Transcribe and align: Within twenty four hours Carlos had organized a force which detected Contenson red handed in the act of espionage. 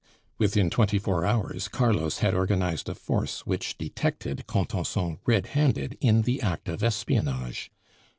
Within 0.39 0.71
twenty 0.71 0.97
four 0.97 1.25
hours 1.27 1.67
Carlos 1.67 2.17
had 2.25 2.33
organized 2.33 2.89
a 2.89 2.95
force 2.95 3.41
which 3.45 3.77
detected 3.77 4.47
Contenson 4.47 5.19
red 5.27 5.45
handed 5.53 5.95
in 6.01 6.23
the 6.23 6.41
act 6.41 6.67
of 6.67 6.81
espionage. 6.83 7.71